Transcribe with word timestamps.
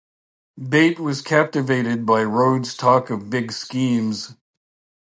Beit 0.57 0.97
was 0.99 1.21
captivated 1.21 2.07
by 2.07 2.23
Rhodes' 2.23 2.75
talk 2.75 3.11
of 3.11 3.29
'big 3.29 3.51
schemes'. 3.51 4.35